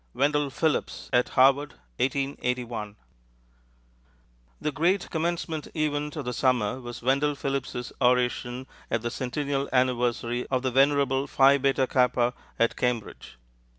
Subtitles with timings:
[0.15, 1.73] WENDELL PHILLIPS AT HARVARD.
[1.97, 2.95] 1881.
[4.59, 10.47] The great Commencement event of the Summer was Wendell Phillips's oration at the centennial anniversary
[10.47, 13.37] of the venerable Phi Beta Kappa at Cambridge.